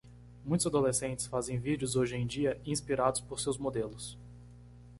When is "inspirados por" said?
2.65-3.39